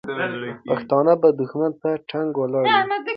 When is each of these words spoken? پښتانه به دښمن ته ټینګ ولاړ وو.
پښتانه 0.67 1.13
به 1.21 1.29
دښمن 1.39 1.71
ته 1.81 1.89
ټینګ 2.09 2.31
ولاړ 2.39 2.63
وو. 2.65 2.75